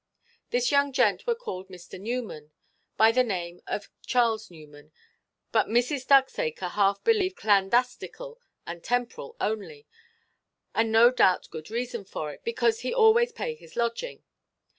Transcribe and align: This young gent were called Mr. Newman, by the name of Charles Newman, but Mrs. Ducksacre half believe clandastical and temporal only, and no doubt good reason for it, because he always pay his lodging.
This 0.49 0.71
young 0.71 0.91
gent 0.93 1.27
were 1.27 1.35
called 1.35 1.69
Mr. 1.69 2.01
Newman, 2.01 2.49
by 2.97 3.11
the 3.11 3.23
name 3.23 3.61
of 3.67 3.91
Charles 4.03 4.49
Newman, 4.49 4.91
but 5.51 5.67
Mrs. 5.67 6.07
Ducksacre 6.07 6.71
half 6.71 7.03
believe 7.03 7.35
clandastical 7.35 8.37
and 8.65 8.83
temporal 8.83 9.35
only, 9.39 9.85
and 10.73 10.91
no 10.91 11.11
doubt 11.11 11.51
good 11.51 11.69
reason 11.69 12.03
for 12.03 12.33
it, 12.33 12.43
because 12.43 12.79
he 12.79 12.91
always 12.91 13.31
pay 13.31 13.53
his 13.53 13.75
lodging. 13.75 14.23